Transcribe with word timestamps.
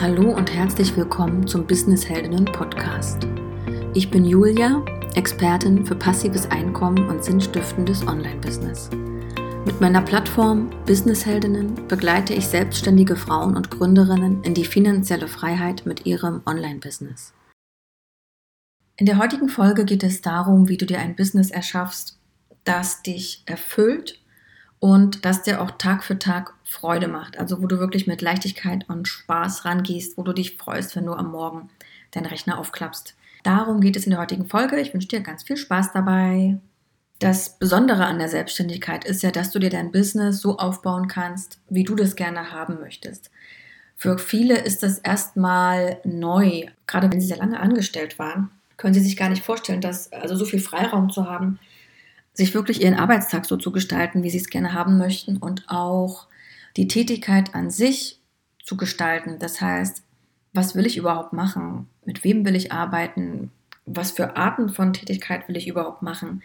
Hallo 0.00 0.30
und 0.30 0.54
herzlich 0.54 0.96
willkommen 0.96 1.48
zum 1.48 1.66
Business 1.66 2.08
Heldinnen 2.08 2.44
Podcast. 2.44 3.26
Ich 3.94 4.08
bin 4.08 4.24
Julia, 4.24 4.84
Expertin 5.16 5.84
für 5.84 5.96
passives 5.96 6.48
Einkommen 6.52 7.08
und 7.08 7.24
sinnstiftendes 7.24 8.06
Online-Business. 8.06 8.90
Mit 9.64 9.80
meiner 9.80 10.00
Plattform 10.00 10.70
Business 10.86 11.26
Heldinnen 11.26 11.88
begleite 11.88 12.32
ich 12.32 12.46
selbstständige 12.46 13.16
Frauen 13.16 13.56
und 13.56 13.72
Gründerinnen 13.72 14.44
in 14.44 14.54
die 14.54 14.66
finanzielle 14.66 15.26
Freiheit 15.26 15.84
mit 15.84 16.06
ihrem 16.06 16.42
Online-Business. 16.46 17.34
In 18.98 19.06
der 19.06 19.18
heutigen 19.18 19.48
Folge 19.48 19.84
geht 19.84 20.04
es 20.04 20.22
darum, 20.22 20.68
wie 20.68 20.76
du 20.76 20.86
dir 20.86 21.00
ein 21.00 21.16
Business 21.16 21.50
erschaffst, 21.50 22.20
das 22.62 23.02
dich 23.02 23.42
erfüllt 23.46 24.20
und 24.80 25.24
das 25.24 25.42
dir 25.42 25.60
auch 25.60 25.72
Tag 25.72 26.04
für 26.04 26.18
Tag 26.18 26.54
Freude 26.64 27.08
macht. 27.08 27.38
Also 27.38 27.62
wo 27.62 27.66
du 27.66 27.78
wirklich 27.78 28.06
mit 28.06 28.22
Leichtigkeit 28.22 28.88
und 28.88 29.08
Spaß 29.08 29.64
rangehst, 29.64 30.16
wo 30.16 30.22
du 30.22 30.32
dich 30.32 30.56
freust, 30.56 30.94
wenn 30.96 31.06
du 31.06 31.14
am 31.14 31.30
Morgen 31.30 31.70
deinen 32.12 32.26
Rechner 32.26 32.58
aufklappst. 32.58 33.14
Darum 33.42 33.80
geht 33.80 33.96
es 33.96 34.04
in 34.04 34.10
der 34.10 34.20
heutigen 34.20 34.46
Folge. 34.46 34.80
Ich 34.80 34.92
wünsche 34.92 35.08
dir 35.08 35.20
ganz 35.20 35.42
viel 35.42 35.56
Spaß 35.56 35.92
dabei. 35.92 36.58
Das 37.18 37.58
Besondere 37.58 38.06
an 38.06 38.18
der 38.18 38.28
Selbstständigkeit 38.28 39.04
ist 39.04 39.22
ja, 39.22 39.30
dass 39.30 39.50
du 39.50 39.58
dir 39.58 39.70
dein 39.70 39.90
Business 39.90 40.40
so 40.40 40.58
aufbauen 40.58 41.08
kannst, 41.08 41.58
wie 41.68 41.82
du 41.82 41.96
das 41.96 42.14
gerne 42.14 42.52
haben 42.52 42.78
möchtest. 42.80 43.30
Für 43.96 44.18
viele 44.18 44.56
ist 44.56 44.84
das 44.84 44.98
erstmal 44.98 45.98
neu, 46.04 46.66
gerade 46.86 47.10
wenn 47.10 47.20
sie 47.20 47.26
sehr 47.26 47.38
lange 47.38 47.58
angestellt 47.58 48.20
waren, 48.20 48.50
können 48.76 48.94
sie 48.94 49.00
sich 49.00 49.16
gar 49.16 49.28
nicht 49.28 49.44
vorstellen, 49.44 49.80
dass 49.80 50.12
also 50.12 50.36
so 50.36 50.44
viel 50.44 50.60
Freiraum 50.60 51.10
zu 51.10 51.28
haben, 51.28 51.58
sich 52.38 52.54
wirklich 52.54 52.80
ihren 52.80 52.94
Arbeitstag 52.94 53.46
so 53.46 53.56
zu 53.56 53.72
gestalten, 53.72 54.22
wie 54.22 54.30
sie 54.30 54.38
es 54.38 54.48
gerne 54.48 54.72
haben 54.72 54.96
möchten 54.96 55.38
und 55.38 55.64
auch 55.66 56.28
die 56.76 56.86
Tätigkeit 56.86 57.52
an 57.52 57.68
sich 57.68 58.20
zu 58.62 58.76
gestalten. 58.76 59.40
Das 59.40 59.60
heißt, 59.60 60.04
was 60.52 60.76
will 60.76 60.86
ich 60.86 60.96
überhaupt 60.96 61.32
machen? 61.32 61.88
Mit 62.04 62.22
wem 62.22 62.44
will 62.44 62.54
ich 62.54 62.70
arbeiten? 62.70 63.50
Was 63.86 64.12
für 64.12 64.36
Arten 64.36 64.68
von 64.68 64.92
Tätigkeit 64.92 65.48
will 65.48 65.56
ich 65.56 65.66
überhaupt 65.66 66.02
machen? 66.02 66.44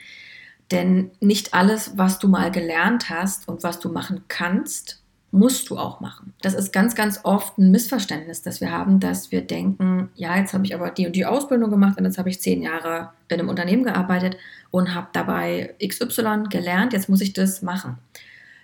Denn 0.72 1.12
nicht 1.20 1.54
alles, 1.54 1.96
was 1.96 2.18
du 2.18 2.28
mal 2.28 2.50
gelernt 2.50 3.12
hast 3.12 3.48
und 3.48 3.62
was 3.62 3.80
du 3.80 3.90
machen 3.90 4.24
kannst, 4.30 5.00
musst 5.30 5.70
du 5.70 5.78
auch 5.78 6.00
machen. 6.00 6.34
Das 6.42 6.56
ist 6.56 6.74
ganz, 6.74 6.96
ganz 6.96 7.20
oft 7.22 7.60
ein 7.60 7.70
Missverständnis, 7.70 8.42
das 8.42 8.62
wir 8.62 8.72
haben, 8.72 9.00
dass 9.00 9.32
wir 9.32 9.42
denken, 9.42 10.10
ja, 10.16 10.38
jetzt 10.38 10.54
habe 10.56 10.66
ich 10.66 10.74
aber 10.74 10.90
die 10.90 11.06
und 11.06 11.16
die 11.16 11.26
Ausbildung 11.28 11.70
gemacht 11.70 12.00
und 12.00 12.06
jetzt 12.06 12.18
habe 12.18 12.30
ich 12.30 12.42
zehn 12.42 12.64
Jahre 12.64 13.12
in 13.28 13.40
einem 13.40 13.50
Unternehmen 13.50 13.84
gearbeitet 13.84 14.38
und 14.74 14.96
habe 14.96 15.10
dabei 15.14 15.76
XY 15.88 16.46
gelernt, 16.50 16.94
jetzt 16.94 17.08
muss 17.08 17.22
ich 17.22 17.34
das 17.34 17.62
machen. 17.62 18.00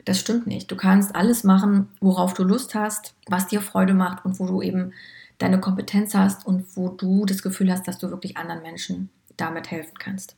Das 0.05 0.19
stimmt 0.19 0.47
nicht. 0.47 0.71
Du 0.71 0.75
kannst 0.75 1.15
alles 1.15 1.43
machen, 1.43 1.87
worauf 2.01 2.33
du 2.33 2.43
Lust 2.43 2.73
hast, 2.73 3.13
was 3.27 3.45
dir 3.45 3.61
Freude 3.61 3.93
macht 3.93 4.25
und 4.25 4.39
wo 4.39 4.47
du 4.47 4.63
eben 4.63 4.91
deine 5.37 5.59
Kompetenz 5.59 6.15
hast 6.15 6.47
und 6.47 6.75
wo 6.75 6.89
du 6.89 7.25
das 7.25 7.43
Gefühl 7.43 7.71
hast, 7.71 7.87
dass 7.87 7.99
du 7.99 8.09
wirklich 8.09 8.37
anderen 8.37 8.63
Menschen 8.63 9.11
damit 9.37 9.69
helfen 9.69 9.99
kannst. 9.99 10.35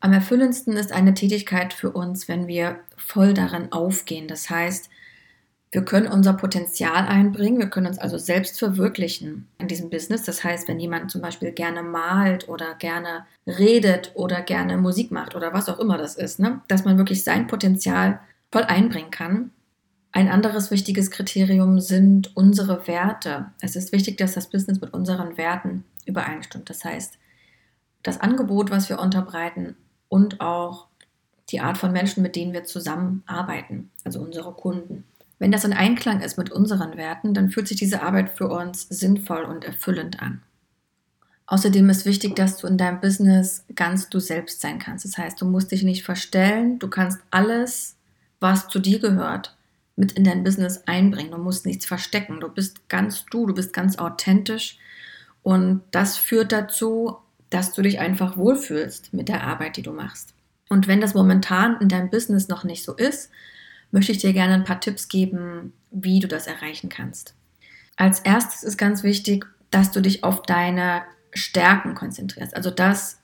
Am 0.00 0.12
erfüllendsten 0.12 0.72
ist 0.72 0.90
eine 0.90 1.14
Tätigkeit 1.14 1.72
für 1.72 1.92
uns, 1.92 2.26
wenn 2.26 2.48
wir 2.48 2.80
voll 2.96 3.32
darin 3.32 3.70
aufgehen. 3.70 4.26
Das 4.26 4.50
heißt, 4.50 4.90
wir 5.72 5.84
können 5.84 6.08
unser 6.08 6.32
Potenzial 6.32 7.06
einbringen, 7.06 7.58
wir 7.58 7.70
können 7.70 7.86
uns 7.86 7.98
also 7.98 8.18
selbst 8.18 8.58
verwirklichen 8.58 9.46
in 9.58 9.68
diesem 9.68 9.88
Business. 9.88 10.24
Das 10.24 10.42
heißt, 10.42 10.66
wenn 10.66 10.80
jemand 10.80 11.12
zum 11.12 11.20
Beispiel 11.20 11.52
gerne 11.52 11.82
malt 11.82 12.48
oder 12.48 12.74
gerne 12.74 13.24
redet 13.46 14.10
oder 14.14 14.42
gerne 14.42 14.76
Musik 14.78 15.12
macht 15.12 15.36
oder 15.36 15.52
was 15.52 15.68
auch 15.68 15.78
immer 15.78 15.96
das 15.96 16.16
ist, 16.16 16.40
ne? 16.40 16.60
dass 16.66 16.84
man 16.84 16.98
wirklich 16.98 17.22
sein 17.22 17.46
Potenzial 17.46 18.18
voll 18.50 18.64
einbringen 18.64 19.12
kann. 19.12 19.52
Ein 20.10 20.28
anderes 20.28 20.72
wichtiges 20.72 21.12
Kriterium 21.12 21.78
sind 21.78 22.36
unsere 22.36 22.88
Werte. 22.88 23.52
Es 23.60 23.76
ist 23.76 23.92
wichtig, 23.92 24.18
dass 24.18 24.34
das 24.34 24.50
Business 24.50 24.80
mit 24.80 24.92
unseren 24.92 25.36
Werten 25.36 25.84
übereinstimmt. 26.04 26.68
Das 26.68 26.84
heißt, 26.84 27.16
das 28.02 28.20
Angebot, 28.20 28.72
was 28.72 28.88
wir 28.88 28.98
unterbreiten 28.98 29.76
und 30.08 30.40
auch 30.40 30.88
die 31.50 31.60
Art 31.60 31.78
von 31.78 31.92
Menschen, 31.92 32.24
mit 32.24 32.34
denen 32.34 32.52
wir 32.52 32.64
zusammenarbeiten, 32.64 33.90
also 34.04 34.20
unsere 34.20 34.52
Kunden. 34.52 35.04
Wenn 35.40 35.50
das 35.50 35.64
in 35.64 35.72
Einklang 35.72 36.20
ist 36.20 36.36
mit 36.36 36.52
unseren 36.52 36.98
Werten, 36.98 37.32
dann 37.32 37.48
fühlt 37.48 37.66
sich 37.66 37.78
diese 37.78 38.02
Arbeit 38.02 38.36
für 38.36 38.48
uns 38.48 38.86
sinnvoll 38.88 39.42
und 39.42 39.64
erfüllend 39.64 40.20
an. 40.22 40.42
Außerdem 41.46 41.88
ist 41.88 42.04
wichtig, 42.04 42.36
dass 42.36 42.58
du 42.58 42.66
in 42.66 42.76
deinem 42.76 43.00
Business 43.00 43.64
ganz 43.74 44.10
du 44.10 44.20
selbst 44.20 44.60
sein 44.60 44.78
kannst. 44.78 45.06
Das 45.06 45.16
heißt, 45.16 45.40
du 45.40 45.46
musst 45.46 45.72
dich 45.72 45.82
nicht 45.82 46.04
verstellen, 46.04 46.78
du 46.78 46.88
kannst 46.88 47.18
alles, 47.30 47.96
was 48.38 48.68
zu 48.68 48.78
dir 48.78 49.00
gehört, 49.00 49.56
mit 49.96 50.12
in 50.12 50.24
dein 50.24 50.44
Business 50.44 50.82
einbringen. 50.86 51.30
Du 51.30 51.38
musst 51.38 51.64
nichts 51.64 51.86
verstecken. 51.86 52.38
Du 52.40 52.48
bist 52.48 52.88
ganz 52.90 53.24
du, 53.24 53.46
du 53.46 53.54
bist 53.54 53.72
ganz 53.72 53.98
authentisch. 53.98 54.78
Und 55.42 55.80
das 55.90 56.18
führt 56.18 56.52
dazu, 56.52 57.16
dass 57.48 57.72
du 57.72 57.80
dich 57.80 57.98
einfach 57.98 58.36
wohlfühlst 58.36 59.14
mit 59.14 59.28
der 59.28 59.42
Arbeit, 59.42 59.78
die 59.78 59.82
du 59.82 59.92
machst. 59.92 60.34
Und 60.68 60.86
wenn 60.86 61.00
das 61.00 61.14
momentan 61.14 61.80
in 61.80 61.88
deinem 61.88 62.10
Business 62.10 62.48
noch 62.48 62.62
nicht 62.62 62.84
so 62.84 62.94
ist, 62.94 63.30
möchte 63.90 64.12
ich 64.12 64.18
dir 64.18 64.32
gerne 64.32 64.54
ein 64.54 64.64
paar 64.64 64.80
Tipps 64.80 65.08
geben, 65.08 65.72
wie 65.90 66.20
du 66.20 66.28
das 66.28 66.46
erreichen 66.46 66.88
kannst. 66.88 67.34
Als 67.96 68.20
erstes 68.20 68.62
ist 68.62 68.78
ganz 68.78 69.02
wichtig, 69.02 69.46
dass 69.70 69.92
du 69.92 70.00
dich 70.00 70.24
auf 70.24 70.42
deine 70.42 71.02
Stärken 71.32 71.94
konzentrierst. 71.94 72.56
Also 72.56 72.70
das, 72.70 73.20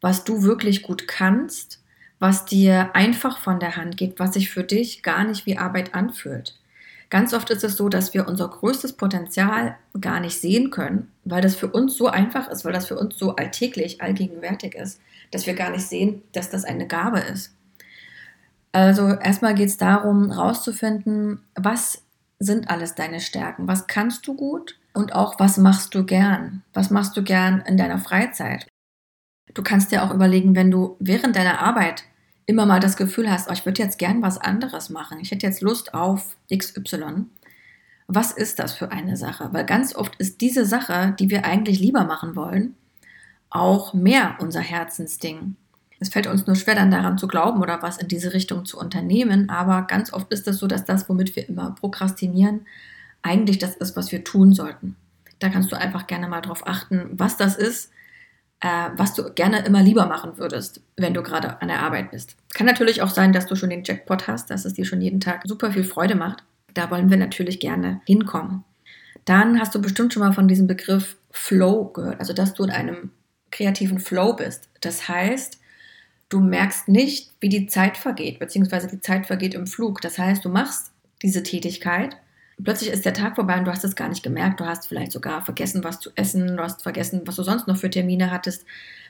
was 0.00 0.24
du 0.24 0.42
wirklich 0.42 0.82
gut 0.82 1.08
kannst, 1.08 1.82
was 2.18 2.44
dir 2.44 2.94
einfach 2.94 3.38
von 3.38 3.60
der 3.60 3.76
Hand 3.76 3.96
geht, 3.96 4.18
was 4.18 4.34
sich 4.34 4.50
für 4.50 4.64
dich 4.64 5.02
gar 5.02 5.24
nicht 5.24 5.46
wie 5.46 5.58
Arbeit 5.58 5.94
anfühlt. 5.94 6.58
Ganz 7.08 7.34
oft 7.34 7.50
ist 7.50 7.62
es 7.62 7.76
so, 7.76 7.88
dass 7.88 8.14
wir 8.14 8.26
unser 8.26 8.48
größtes 8.48 8.94
Potenzial 8.94 9.76
gar 10.00 10.18
nicht 10.18 10.40
sehen 10.40 10.70
können, 10.70 11.12
weil 11.24 11.40
das 11.40 11.54
für 11.54 11.68
uns 11.68 11.96
so 11.96 12.08
einfach 12.08 12.48
ist, 12.48 12.64
weil 12.64 12.72
das 12.72 12.88
für 12.88 12.98
uns 12.98 13.16
so 13.16 13.36
alltäglich, 13.36 14.00
allgegenwärtig 14.00 14.74
ist, 14.74 15.00
dass 15.30 15.46
wir 15.46 15.54
gar 15.54 15.70
nicht 15.70 15.86
sehen, 15.86 16.22
dass 16.32 16.50
das 16.50 16.64
eine 16.64 16.86
Gabe 16.86 17.20
ist. 17.20 17.54
Also 18.76 19.14
erstmal 19.14 19.54
geht 19.54 19.70
es 19.70 19.78
darum, 19.78 20.32
herauszufinden, 20.32 21.40
was 21.54 22.02
sind 22.38 22.68
alles 22.68 22.94
deine 22.94 23.20
Stärken, 23.20 23.66
was 23.66 23.86
kannst 23.86 24.26
du 24.26 24.34
gut 24.34 24.78
und 24.92 25.14
auch 25.14 25.40
was 25.40 25.56
machst 25.56 25.94
du 25.94 26.04
gern, 26.04 26.62
was 26.74 26.90
machst 26.90 27.16
du 27.16 27.22
gern 27.22 27.62
in 27.62 27.78
deiner 27.78 27.98
Freizeit. 27.98 28.66
Du 29.54 29.62
kannst 29.62 29.92
dir 29.92 30.04
auch 30.04 30.12
überlegen, 30.12 30.54
wenn 30.54 30.70
du 30.70 30.96
während 30.98 31.36
deiner 31.36 31.60
Arbeit 31.60 32.04
immer 32.44 32.66
mal 32.66 32.78
das 32.78 32.98
Gefühl 32.98 33.30
hast, 33.30 33.48
oh, 33.48 33.54
ich 33.54 33.64
würde 33.64 33.82
jetzt 33.82 33.98
gern 33.98 34.20
was 34.20 34.36
anderes 34.36 34.90
machen, 34.90 35.20
ich 35.20 35.30
hätte 35.30 35.46
jetzt 35.46 35.62
Lust 35.62 35.94
auf 35.94 36.36
XY. 36.54 37.24
Was 38.08 38.30
ist 38.30 38.58
das 38.58 38.74
für 38.74 38.92
eine 38.92 39.16
Sache? 39.16 39.48
Weil 39.52 39.64
ganz 39.64 39.96
oft 39.96 40.16
ist 40.16 40.42
diese 40.42 40.66
Sache, 40.66 41.16
die 41.18 41.30
wir 41.30 41.46
eigentlich 41.46 41.80
lieber 41.80 42.04
machen 42.04 42.36
wollen, 42.36 42.74
auch 43.48 43.94
mehr 43.94 44.36
unser 44.38 44.60
Herzensding. 44.60 45.56
Es 46.06 46.12
fällt 46.12 46.28
uns 46.28 46.46
nur 46.46 46.54
schwer, 46.54 46.76
dann 46.76 46.92
daran 46.92 47.18
zu 47.18 47.26
glauben 47.26 47.60
oder 47.60 47.82
was 47.82 47.98
in 47.98 48.06
diese 48.06 48.32
Richtung 48.32 48.64
zu 48.64 48.78
unternehmen. 48.78 49.50
Aber 49.50 49.82
ganz 49.82 50.12
oft 50.12 50.32
ist 50.32 50.46
es 50.46 50.58
so, 50.58 50.68
dass 50.68 50.84
das, 50.84 51.08
womit 51.08 51.34
wir 51.34 51.48
immer 51.48 51.72
prokrastinieren, 51.72 52.64
eigentlich 53.22 53.58
das 53.58 53.74
ist, 53.74 53.96
was 53.96 54.12
wir 54.12 54.22
tun 54.22 54.52
sollten. 54.52 54.94
Da 55.40 55.48
kannst 55.48 55.72
du 55.72 55.76
einfach 55.76 56.06
gerne 56.06 56.28
mal 56.28 56.42
drauf 56.42 56.64
achten, 56.64 57.10
was 57.10 57.36
das 57.36 57.56
ist, 57.56 57.90
äh, 58.60 58.88
was 58.96 59.14
du 59.14 59.32
gerne 59.32 59.64
immer 59.66 59.82
lieber 59.82 60.06
machen 60.06 60.38
würdest, 60.38 60.80
wenn 60.96 61.12
du 61.12 61.24
gerade 61.24 61.60
an 61.60 61.66
der 61.66 61.82
Arbeit 61.82 62.12
bist. 62.12 62.36
Kann 62.54 62.66
natürlich 62.66 63.02
auch 63.02 63.10
sein, 63.10 63.32
dass 63.32 63.46
du 63.46 63.56
schon 63.56 63.70
den 63.70 63.82
Jackpot 63.82 64.28
hast, 64.28 64.50
dass 64.50 64.64
es 64.64 64.74
dir 64.74 64.84
schon 64.84 65.00
jeden 65.00 65.18
Tag 65.18 65.42
super 65.44 65.72
viel 65.72 65.84
Freude 65.84 66.14
macht. 66.14 66.44
Da 66.72 66.88
wollen 66.88 67.10
wir 67.10 67.16
natürlich 67.16 67.58
gerne 67.58 68.00
hinkommen. 68.06 68.62
Dann 69.24 69.58
hast 69.58 69.74
du 69.74 69.82
bestimmt 69.82 70.14
schon 70.14 70.22
mal 70.22 70.32
von 70.32 70.46
diesem 70.46 70.68
Begriff 70.68 71.16
Flow 71.32 71.86
gehört, 71.86 72.20
also 72.20 72.32
dass 72.32 72.54
du 72.54 72.62
in 72.62 72.70
einem 72.70 73.10
kreativen 73.50 73.98
Flow 73.98 74.34
bist. 74.34 74.68
Das 74.80 75.08
heißt, 75.08 75.58
du 76.28 76.40
merkst 76.40 76.88
nicht, 76.88 77.32
wie 77.40 77.48
die 77.48 77.66
Zeit 77.66 77.96
vergeht, 77.96 78.38
beziehungsweise 78.38 78.88
die 78.88 79.00
Zeit 79.00 79.26
vergeht 79.26 79.54
im 79.54 79.66
Flug. 79.66 80.00
Das 80.00 80.18
heißt, 80.18 80.44
du 80.44 80.48
machst 80.48 80.92
diese 81.22 81.42
Tätigkeit, 81.42 82.16
plötzlich 82.62 82.90
ist 82.90 83.04
der 83.04 83.14
Tag 83.14 83.36
vorbei 83.36 83.58
und 83.58 83.64
du 83.64 83.70
hast 83.70 83.84
es 83.84 83.96
gar 83.96 84.08
nicht 84.08 84.22
gemerkt. 84.22 84.60
Du 84.60 84.66
hast 84.66 84.88
vielleicht 84.88 85.12
sogar 85.12 85.44
vergessen, 85.44 85.84
was 85.84 86.00
zu 86.00 86.10
essen, 86.14 86.56
du 86.56 86.62
hast 86.62 86.82
vergessen, 86.82 87.22
was 87.24 87.36
du 87.36 87.42
sonst 87.42 87.66
noch 87.66 87.76
für 87.76 87.90
Termine 87.90 88.30
hattest. 88.30 88.64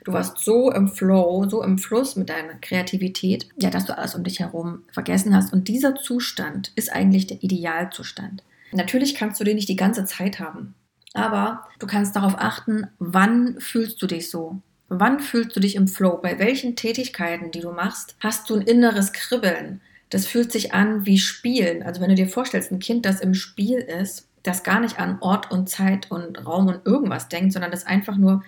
Du 0.05 0.13
warst 0.13 0.39
so 0.39 0.71
im 0.71 0.89
Flow, 0.89 1.49
so 1.49 1.63
im 1.63 1.79
Fluss 1.79 2.17
mit 2.17 2.29
deiner 2.29 2.55
Kreativität, 2.55 3.49
ja, 3.57 3.71
dass 3.71 3.87
du 3.87 3.97
alles 3.97 4.15
um 4.15 4.25
dich 4.25 4.41
herum 4.41 4.85
vergessen 4.93 5.35
hast. 5.35 5.53
Und 5.53 5.69
dieser 5.69 5.97
Zustand 5.97 6.73
ist 6.77 6.93
eigentlich 6.93 7.27
der 7.27 7.43
Idealzustand. 7.43 8.43
Natürlich 8.73 9.15
kannst 9.15 9.41
du 9.41 9.45
den 9.45 9.57
nicht 9.57 9.69
die 9.69 9.77
ganze 9.77 10.05
Zeit 10.05 10.39
haben, 10.39 10.75
aber 11.15 11.67
du 11.79 11.87
kannst 11.87 12.15
darauf 12.15 12.35
achten, 12.37 12.89
wann 12.99 13.59
fühlst 13.61 14.03
du 14.03 14.07
dich 14.07 14.29
so. 14.29 14.61
Wann 14.89 15.21
fühlst 15.21 15.57
du 15.57 15.61
dich 15.61 15.75
im 15.75 15.89
Flow? 15.89 16.19
Bei 16.23 16.39
welchen 16.39 16.77
Tätigkeiten, 16.77 17.51
die 17.51 17.61
du 17.61 17.73
machst, 17.73 18.17
hast 18.21 18.49
du 18.49 18.55
ein 18.55 18.63
inneres 18.63 19.13
Kribbeln? 19.13 19.81
Das 20.11 20.27
fühlt 20.27 20.53
sich 20.53 20.73
an 20.73 21.07
wie 21.07 21.19
Spielen. 21.19 21.83
Also 21.83 22.01
wenn 22.01 22.11
du 22.11 22.15
dir 22.15 22.29
vorstellst, 22.29 22.71
ein 22.71 22.79
Kind, 22.79 23.05
das 23.05 23.21
im 23.21 23.35
Spiel 23.35 23.79
ist, 23.79 24.29
das 24.43 24.63
gar 24.63 24.79
nicht 24.81 25.01
an 25.01 25.19
Ort 25.21 25.51
und 25.51 25.69
Zeit 25.69 26.11
und 26.11 26.47
Raum 26.47 26.69
und 26.69 26.87
irgendwas 26.87 27.29
denkt, 27.29 27.53
sondern 27.53 27.73
das 27.73 27.87
einfach 27.87 28.17
nur 28.17 28.45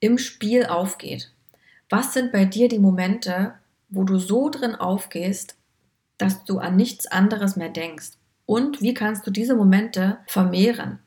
im 0.00 0.18
Spiel 0.18 0.66
aufgeht. 0.66 1.32
Was 1.88 2.12
sind 2.12 2.32
bei 2.32 2.44
dir 2.44 2.68
die 2.68 2.78
Momente, 2.78 3.54
wo 3.88 4.04
du 4.04 4.18
so 4.18 4.50
drin 4.50 4.74
aufgehst, 4.74 5.56
dass 6.18 6.44
du 6.44 6.58
an 6.58 6.76
nichts 6.76 7.06
anderes 7.06 7.56
mehr 7.56 7.70
denkst? 7.70 8.12
Und 8.44 8.82
wie 8.82 8.92
kannst 8.92 9.26
du 9.26 9.30
diese 9.30 9.54
Momente 9.54 10.18
vermehren? 10.26 10.98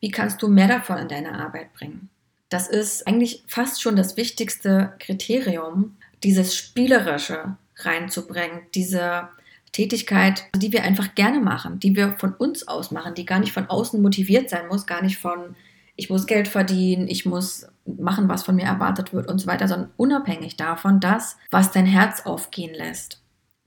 wie 0.00 0.10
kannst 0.10 0.42
du 0.42 0.48
mehr 0.48 0.68
davon 0.68 0.98
in 0.98 1.08
deine 1.08 1.32
Arbeit 1.32 1.72
bringen? 1.74 2.10
Das 2.56 2.68
ist 2.68 3.06
eigentlich 3.06 3.44
fast 3.46 3.82
schon 3.82 3.96
das 3.96 4.16
wichtigste 4.16 4.94
Kriterium, 4.98 5.94
dieses 6.22 6.56
Spielerische 6.56 7.58
reinzubringen, 7.76 8.62
diese 8.74 9.28
Tätigkeit, 9.72 10.46
die 10.56 10.72
wir 10.72 10.82
einfach 10.82 11.14
gerne 11.14 11.40
machen, 11.40 11.80
die 11.80 11.94
wir 11.94 12.16
von 12.16 12.32
uns 12.32 12.66
aus 12.66 12.92
machen, 12.92 13.14
die 13.14 13.26
gar 13.26 13.40
nicht 13.40 13.52
von 13.52 13.68
außen 13.68 14.00
motiviert 14.00 14.48
sein 14.48 14.68
muss, 14.68 14.86
gar 14.86 15.02
nicht 15.02 15.18
von, 15.18 15.54
ich 15.96 16.08
muss 16.08 16.26
Geld 16.26 16.48
verdienen, 16.48 17.08
ich 17.08 17.26
muss 17.26 17.66
machen, 17.84 18.30
was 18.30 18.44
von 18.44 18.56
mir 18.56 18.64
erwartet 18.64 19.12
wird 19.12 19.28
und 19.28 19.38
so 19.38 19.48
weiter, 19.48 19.68
sondern 19.68 19.90
unabhängig 19.98 20.56
davon, 20.56 20.98
das, 20.98 21.36
was 21.50 21.72
dein 21.72 21.84
Herz 21.84 22.22
aufgehen 22.24 22.74
lässt. 22.74 23.20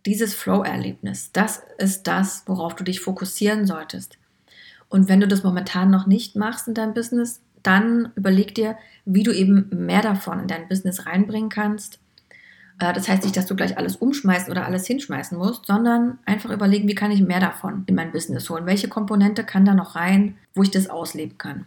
Dieses 0.07 0.33
Flow-Erlebnis, 0.33 1.31
das 1.31 1.61
ist 1.77 2.07
das, 2.07 2.41
worauf 2.47 2.75
du 2.75 2.83
dich 2.83 3.01
fokussieren 3.01 3.67
solltest. 3.67 4.17
Und 4.89 5.07
wenn 5.07 5.19
du 5.19 5.27
das 5.27 5.43
momentan 5.43 5.91
noch 5.91 6.07
nicht 6.07 6.35
machst 6.35 6.67
in 6.67 6.73
deinem 6.73 6.95
Business, 6.95 7.41
dann 7.63 8.11
überleg 8.15 8.55
dir, 8.55 8.77
wie 9.05 9.23
du 9.23 9.31
eben 9.31 9.69
mehr 9.71 10.01
davon 10.01 10.39
in 10.39 10.47
dein 10.47 10.67
Business 10.67 11.05
reinbringen 11.05 11.49
kannst 11.49 11.99
äh, 12.79 12.93
das 12.93 13.07
heißt 13.07 13.23
nicht, 13.23 13.37
dass 13.37 13.45
du 13.45 13.55
gleich 13.55 13.77
alles 13.77 13.97
umschmeißen 13.97 14.49
oder 14.49 14.65
alles 14.65 14.87
hinschmeißen 14.87 15.37
musst, 15.37 15.67
sondern 15.67 16.17
einfach 16.25 16.49
überlegen, 16.49 16.87
wie 16.87 16.95
kann 16.95 17.11
ich 17.11 17.21
mehr 17.21 17.39
davon 17.39 17.83
in 17.85 17.95
mein 17.95 18.11
Business 18.11 18.49
holen? 18.49 18.65
Welche 18.65 18.87
Komponente 18.87 19.43
kann 19.43 19.65
da 19.65 19.73
noch 19.73 19.95
rein, 19.95 20.37
wo 20.55 20.63
ich 20.63 20.71
das 20.71 20.89
ausleben 20.89 21.37
kann? 21.37 21.65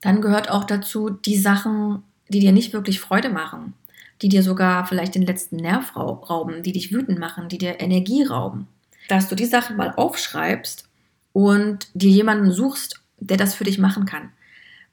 Dann 0.00 0.20
gehört 0.20 0.50
auch 0.50 0.64
dazu 0.64 1.10
die 1.10 1.36
Sachen, 1.36 2.02
die 2.28 2.40
dir 2.40 2.52
nicht 2.52 2.72
wirklich 2.72 2.98
Freude 2.98 3.28
machen, 3.28 3.74
die 4.20 4.28
dir 4.28 4.42
sogar 4.42 4.86
vielleicht 4.86 5.14
den 5.14 5.26
letzten 5.26 5.56
Nerv 5.56 5.94
rauben, 5.96 6.62
die 6.62 6.72
dich 6.72 6.92
wütend 6.92 7.18
machen, 7.18 7.48
die 7.48 7.58
dir 7.58 7.80
Energie 7.80 8.24
rauben. 8.24 8.66
Dass 9.08 9.28
du 9.28 9.34
die 9.34 9.46
Sachen 9.46 9.76
mal 9.76 9.92
aufschreibst 9.96 10.88
und 11.32 11.88
dir 11.94 12.10
jemanden 12.10 12.50
suchst, 12.50 13.00
der 13.18 13.36
das 13.36 13.54
für 13.54 13.64
dich 13.64 13.78
machen 13.78 14.06
kann. 14.06 14.30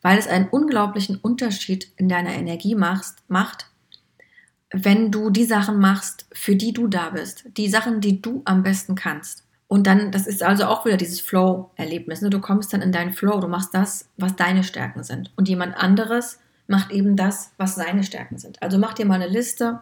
Weil 0.01 0.17
es 0.17 0.27
einen 0.27 0.47
unglaublichen 0.47 1.17
Unterschied 1.17 1.91
in 1.97 2.09
deiner 2.09 2.33
Energie 2.33 2.75
macht, 2.75 3.15
macht 3.27 3.69
wenn 4.71 5.11
du 5.11 5.29
die 5.29 5.45
Sachen 5.45 5.79
machst, 5.79 6.27
für 6.31 6.55
die 6.55 6.73
du 6.73 6.87
da 6.87 7.09
bist, 7.09 7.45
die 7.57 7.69
Sachen, 7.69 8.01
die 8.01 8.21
du 8.21 8.41
am 8.45 8.63
besten 8.63 8.95
kannst. 8.95 9.43
Und 9.67 9.85
dann, 9.87 10.11
das 10.11 10.27
ist 10.27 10.41
also 10.41 10.65
auch 10.65 10.85
wieder 10.85 10.97
dieses 10.97 11.21
Flow-Erlebnis. 11.21 12.21
Ne? 12.21 12.29
Du 12.29 12.39
kommst 12.39 12.73
dann 12.73 12.81
in 12.81 12.91
deinen 12.91 13.13
Flow, 13.13 13.39
du 13.39 13.47
machst 13.47 13.73
das, 13.73 14.09
was 14.17 14.35
deine 14.35 14.63
Stärken 14.63 15.03
sind. 15.03 15.31
Und 15.35 15.47
jemand 15.47 15.77
anderes 15.77 16.39
macht 16.67 16.91
eben 16.91 17.15
das, 17.15 17.51
was 17.57 17.75
seine 17.75 18.03
Stärken 18.03 18.37
sind. 18.37 18.61
Also 18.61 18.77
mach 18.77 18.93
dir 18.93 19.05
mal 19.05 19.15
eine 19.15 19.27
Liste, 19.27 19.79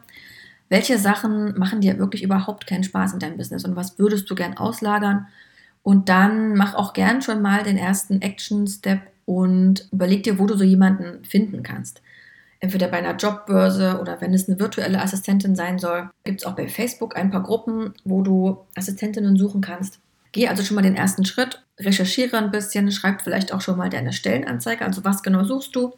welche 0.69 0.97
Sachen 0.97 1.57
machen 1.57 1.81
dir 1.81 1.99
wirklich 1.99 2.23
überhaupt 2.23 2.67
keinen 2.67 2.83
Spaß 2.83 3.13
in 3.13 3.19
deinem 3.19 3.37
Business 3.37 3.63
und 3.63 3.75
was 3.75 3.97
würdest 3.97 4.29
du 4.29 4.35
gern 4.35 4.57
auslagern. 4.57 5.27
Und 5.83 6.09
dann 6.09 6.55
mach 6.55 6.75
auch 6.75 6.91
gern 6.91 7.21
schon 7.21 7.41
mal 7.41 7.63
den 7.63 7.77
ersten 7.77 8.21
Action-Step 8.21 9.01
und 9.27 9.87
überleg 9.91 10.23
dir, 10.23 10.39
wo 10.39 10.47
du 10.47 10.57
so 10.57 10.63
jemanden 10.63 11.23
finden 11.23 11.61
kannst 11.61 12.01
entweder 12.59 12.87
bei 12.87 12.97
einer 12.97 13.15
Jobbörse 13.15 13.99
oder 14.01 14.19
wenn 14.21 14.33
es 14.33 14.47
eine 14.47 14.59
virtuelle 14.59 15.01
Assistentin 15.01 15.55
sein 15.55 15.79
soll, 15.79 16.09
gibt 16.23 16.41
es 16.41 16.45
auch 16.45 16.55
bei 16.55 16.67
Facebook 16.67 17.15
ein 17.15 17.31
paar 17.31 17.43
Gruppen, 17.43 17.93
wo 18.03 18.21
du 18.21 18.65
Assistentinnen 18.75 19.37
suchen 19.37 19.61
kannst. 19.61 19.99
Geh 20.31 20.47
also 20.47 20.63
schon 20.63 20.75
mal 20.75 20.81
den 20.81 20.95
ersten 20.95 21.25
Schritt, 21.25 21.63
recherchiere 21.79 22.37
ein 22.37 22.51
bisschen, 22.51 22.91
schreib 22.91 23.21
vielleicht 23.21 23.53
auch 23.53 23.61
schon 23.61 23.77
mal 23.77 23.89
deine 23.89 24.13
Stellenanzeige, 24.13 24.85
also 24.85 25.03
was 25.03 25.23
genau 25.23 25.43
suchst 25.43 25.75
du, 25.75 25.93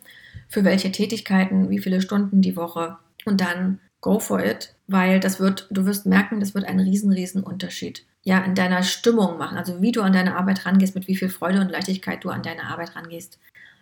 für 0.48 0.64
welche 0.64 0.92
Tätigkeiten, 0.92 1.70
wie 1.70 1.80
viele 1.80 2.02
Stunden 2.02 2.42
die 2.42 2.56
Woche 2.56 2.98
und 3.26 3.42
dann 3.42 3.80
go 4.02 4.20
for 4.20 4.44
it, 4.44 4.74
weil 4.88 5.20
das 5.20 5.40
wird, 5.40 5.68
du 5.70 5.86
wirst 5.86 6.06
merken, 6.06 6.40
das 6.40 6.54
wird 6.56 6.66
einen 6.66 6.80
riesen, 6.80 7.12
riesen 7.12 7.44
Unterschied 7.44 8.06
ja 8.24 8.40
in 8.40 8.54
deiner 8.54 8.84
Stimmung 8.84 9.38
machen, 9.38 9.58
also 9.58 9.82
wie 9.82 9.92
du 9.92 10.02
an 10.02 10.14
deine 10.14 10.36
Arbeit 10.36 10.66
rangehst, 10.66 10.94
mit 10.94 11.08
wie 11.08 11.16
viel 11.16 11.30
Freude 11.30 11.62
und 11.62 11.70
Leichtigkeit 11.70 12.24
du 12.24 12.30
an 12.30 12.44
deine 12.44 12.64
Arbeit 12.64 12.96
rangehst 12.96 13.40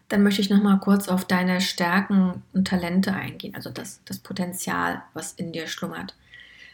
dann 0.09 0.23
möchte 0.23 0.41
ich 0.41 0.49
nochmal 0.49 0.79
kurz 0.79 1.09
auf 1.09 1.25
deine 1.25 1.59
Stärken 1.59 2.43
und 2.53 2.67
Talente 2.67 3.13
eingehen, 3.13 3.55
also 3.55 3.69
das, 3.69 4.01
das 4.05 4.19
Potenzial, 4.19 5.03
was 5.13 5.33
in 5.33 5.51
dir 5.51 5.67
schlummert. 5.67 6.15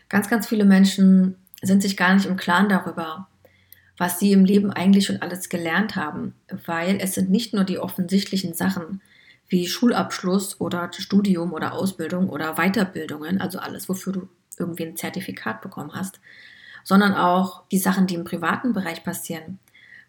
Ganz, 0.09 0.29
ganz 0.29 0.47
viele 0.47 0.65
Menschen 0.65 1.35
sind 1.61 1.81
sich 1.81 1.97
gar 1.97 2.13
nicht 2.13 2.25
im 2.25 2.37
Klaren 2.37 2.69
darüber, 2.69 3.27
was 3.97 4.19
sie 4.19 4.31
im 4.31 4.45
Leben 4.45 4.71
eigentlich 4.71 5.05
schon 5.05 5.21
alles 5.21 5.49
gelernt 5.49 5.95
haben, 5.95 6.35
weil 6.65 6.97
es 6.99 7.15
sind 7.15 7.29
nicht 7.31 7.53
nur 7.53 7.63
die 7.63 7.79
offensichtlichen 7.79 8.53
Sachen 8.53 9.01
wie 9.53 9.67
Schulabschluss 9.67 10.59
oder 10.59 10.91
Studium 10.91 11.53
oder 11.53 11.71
Ausbildung 11.71 12.29
oder 12.29 12.55
Weiterbildungen, 12.55 13.39
also 13.39 13.59
alles, 13.59 13.87
wofür 13.87 14.11
du 14.11 14.29
irgendwie 14.59 14.85
ein 14.85 14.97
Zertifikat 14.97 15.61
bekommen 15.61 15.91
hast, 15.93 16.19
sondern 16.83 17.13
auch 17.13 17.63
die 17.71 17.77
Sachen, 17.77 18.07
die 18.07 18.15
im 18.15 18.25
privaten 18.25 18.73
Bereich 18.73 19.05
passieren, 19.05 19.59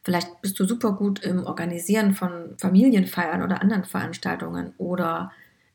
Vielleicht 0.05 0.43
bist 0.43 0.61
du 0.61 0.67
super 0.67 0.93
gut 0.93 1.25
im 1.25 1.46
Organisieren 1.46 2.12
von 2.12 2.56
Familienfeiern 2.58 3.43
oder 3.43 3.62
anderen 3.62 3.85
Veranstaltungen 3.85 4.75
oder 4.76 5.32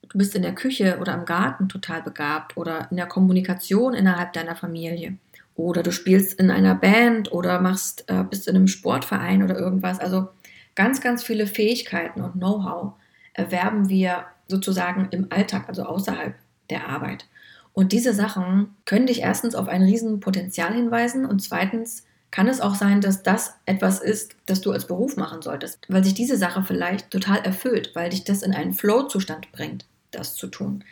du 0.07 0.19
bist 0.19 0.36
in 0.36 0.44
der 0.44 0.54
Küche 0.54 1.00
oder 1.01 1.16
im 1.16 1.25
Garten 1.25 1.68
total 1.68 2.04
begabt 2.04 2.56
oder 2.56 2.88
in 2.92 2.98
der 2.98 3.07
Kommunikation 3.07 3.95
innerhalb 3.95 4.33
deiner 4.33 4.56
Familie 4.56 5.18
oder 5.56 5.81
du 5.81 5.92
spielst 5.92 6.39
in 6.39 6.51
einer 6.51 6.75
Band 6.75 7.31
oder 7.31 7.60
machst 7.60 8.06
äh, 8.07 8.24
bist 8.24 8.48
in 8.48 8.56
einem 8.56 8.68
Sportverein 8.68 9.42
oder 9.42 9.57
irgendwas. 9.57 10.00
Also 10.00 10.30
ganz 10.75 11.01
ganz 11.01 11.24
viele 11.24 11.48
Fähigkeiten 11.48 12.21
und 12.21 12.33
Know-how 12.33 12.94
erwerben 13.40 13.90
wir 13.90 14.26
sozusagen 14.48 15.08
im 15.12 15.28
Alltag, 15.32 15.66
also 15.68 15.84
außerhalb 15.84 16.36
der 16.70 16.90
Arbeit. 16.90 17.26
Und 17.74 17.92
diese 17.92 18.14
Sachen 18.14 18.76
können 18.86 19.08
dich 19.08 19.22
erstens 19.22 19.56
auf 19.56 19.68
ein 19.68 19.84
Riesenpotenzial 19.84 20.74
hinweisen 20.74 21.26
und 21.26 21.42
zweitens 21.42 22.06
kann 22.32 22.48
es 22.48 22.62
auch 22.62 22.76
sein, 22.76 23.02
dass 23.02 23.24
das 23.24 23.56
etwas 23.66 24.00
ist, 24.00 24.36
das 24.46 24.62
du 24.62 24.72
als 24.72 24.86
Beruf 24.86 25.18
machen 25.18 25.42
solltest, 25.42 25.80
weil 25.88 26.04
sich 26.04 26.14
diese 26.14 26.38
Sache 26.38 26.64
vielleicht 26.64 27.10
total 27.10 27.40
erfüllt, 27.40 27.92
weil 27.96 28.10
dich 28.10 28.24
das 28.24 28.44
in 28.44 28.54
einen 28.54 28.74
Flow-Zustand 28.74 29.52
bringt, 29.52 29.86
das 30.12 30.36
zu 30.36 30.48
tun. 30.48 30.84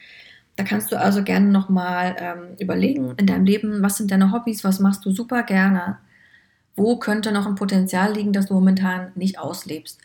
Da 0.56 0.64
kannst 0.64 0.92
du 0.92 1.00
also 1.00 1.24
gerne 1.24 1.48
nochmal 1.48 2.16
ähm, 2.20 2.56
überlegen 2.60 3.14
in 3.18 3.28
deinem 3.28 3.46
Leben, 3.46 3.84
was 3.84 3.98
sind 3.98 4.10
deine 4.10 4.32
Hobbys, 4.32 4.64
was 4.64 4.80
machst 4.80 5.06
du 5.06 5.12
super 5.12 5.44
gerne, 5.44 6.00
wo 6.76 6.98
könnte 6.98 7.32
noch 7.32 7.46
ein 7.46 7.56
Potenzial 7.56 8.14
liegen, 8.14 8.34
das 8.34 8.48
du 8.48 8.56
momentan 8.56 9.12
nicht 9.14 9.38
auslebst. 9.38 10.00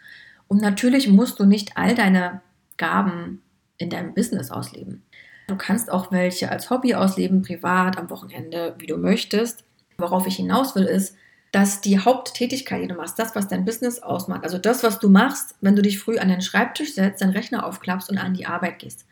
Und 0.53 0.61
natürlich 0.61 1.09
musst 1.09 1.41
du 1.41 1.47
nicht 1.47 1.79
all 1.79 1.95
deine 1.95 2.43
Gaben 2.77 3.41
in 3.79 3.89
deinem 3.89 4.13
Business 4.13 4.51
ausleben. 4.51 5.03
Du 5.47 5.57
kannst 5.57 5.91
auch 5.91 6.13
welche 6.13 6.51
als 6.51 6.69
Hobby 6.69 6.95
ausleben, 6.95 7.41
privat, 7.41 7.97
am 7.97 8.11
Wochenende, 8.11 8.75
wie 8.77 8.85
du 8.85 8.99
möchtest. 8.99 9.65
Worauf 9.97 10.27
ich 10.27 10.37
hinaus 10.37 10.77
will, 10.77 10.85
ist, 10.85 11.17
dass 11.53 11.81
die 11.81 11.99
Haupttätigkeit, 11.99 12.83
die 12.83 12.89
du 12.89 12.97
machst, 12.97 13.19
das, 13.19 13.35
was 13.35 13.49
dein 13.49 13.65
Business 13.65 14.03
ausmacht, 14.03 14.45
also 14.45 14.59
das, 14.59 14.83
was 14.83 14.99
du 14.99 15.09
machst, 15.09 15.55
wenn 15.63 15.75
du 15.75 15.81
dich 15.81 15.99
früh 15.99 16.19
an 16.19 16.29
den 16.29 16.43
Schreibtisch 16.43 16.93
setzt, 16.93 17.23
deinen 17.23 17.33
Rechner 17.33 17.65
aufklappst 17.65 18.11
und 18.11 18.19
an 18.19 18.35
die 18.35 18.45
Arbeit 18.45 18.79
gehst, 18.79 19.07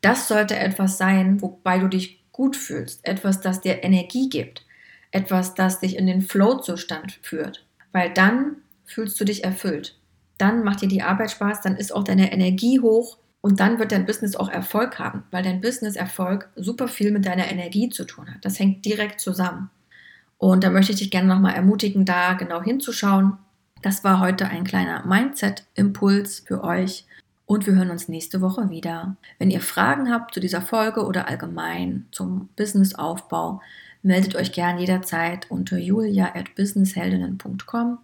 das 0.00 0.28
sollte 0.28 0.56
etwas 0.56 0.96
sein, 0.96 1.42
wobei 1.42 1.78
du 1.78 1.88
dich 1.88 2.24
gut 2.32 2.56
fühlst, 2.56 3.06
etwas, 3.06 3.42
das 3.42 3.60
dir 3.60 3.84
Energie 3.84 4.30
gibt, 4.30 4.64
etwas, 5.10 5.52
das 5.52 5.80
dich 5.80 5.98
in 5.98 6.06
den 6.06 6.22
Flow-Zustand 6.22 7.18
führt, 7.20 7.66
weil 7.92 8.10
dann 8.14 8.56
fühlst 8.86 9.20
du 9.20 9.26
dich 9.26 9.44
erfüllt. 9.44 9.99
Dann 10.40 10.64
macht 10.64 10.80
dir 10.80 10.88
die 10.88 11.02
Arbeit 11.02 11.30
Spaß, 11.32 11.60
dann 11.60 11.76
ist 11.76 11.94
auch 11.94 12.02
deine 12.02 12.32
Energie 12.32 12.80
hoch 12.80 13.18
und 13.42 13.60
dann 13.60 13.78
wird 13.78 13.92
dein 13.92 14.06
Business 14.06 14.36
auch 14.36 14.48
Erfolg 14.48 14.98
haben, 14.98 15.24
weil 15.30 15.42
dein 15.42 15.60
Business-Erfolg 15.60 16.48
super 16.56 16.88
viel 16.88 17.10
mit 17.10 17.26
deiner 17.26 17.50
Energie 17.50 17.90
zu 17.90 18.04
tun 18.04 18.32
hat. 18.32 18.42
Das 18.44 18.58
hängt 18.58 18.86
direkt 18.86 19.20
zusammen. 19.20 19.68
Und 20.38 20.64
da 20.64 20.70
möchte 20.70 20.92
ich 20.92 20.98
dich 20.98 21.10
gerne 21.10 21.28
nochmal 21.28 21.54
ermutigen, 21.54 22.06
da 22.06 22.32
genau 22.32 22.62
hinzuschauen. 22.62 23.34
Das 23.82 24.02
war 24.02 24.20
heute 24.20 24.46
ein 24.46 24.64
kleiner 24.64 25.04
Mindset-Impuls 25.04 26.40
für 26.40 26.64
euch. 26.64 27.04
Und 27.44 27.66
wir 27.66 27.74
hören 27.74 27.90
uns 27.90 28.08
nächste 28.08 28.40
Woche 28.40 28.70
wieder. 28.70 29.16
Wenn 29.38 29.50
ihr 29.50 29.60
Fragen 29.60 30.10
habt 30.10 30.32
zu 30.32 30.40
dieser 30.40 30.62
Folge 30.62 31.04
oder 31.04 31.28
allgemein 31.28 32.06
zum 32.12 32.48
Businessaufbau, 32.56 33.60
meldet 34.02 34.36
euch 34.36 34.52
gerne 34.52 34.80
jederzeit 34.80 35.50
unter 35.50 35.76
julia.businessheldinnen.com 35.76 37.98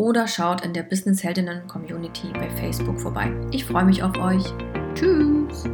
oder 0.00 0.26
schaut 0.26 0.64
in 0.64 0.72
der 0.72 0.82
Businessheldinnen 0.82 1.66
Community 1.66 2.28
bei 2.32 2.48
Facebook 2.48 2.98
vorbei. 2.98 3.30
Ich 3.50 3.66
freue 3.66 3.84
mich 3.84 4.02
auf 4.02 4.16
euch. 4.16 4.44
Tschüss! 4.94 5.64